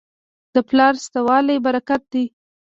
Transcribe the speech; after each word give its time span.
د 0.53 0.55
پلار 0.69 0.93
شته 1.03 1.19
والی 1.27 1.57
برکت 1.65 2.01
دی. 2.13 2.25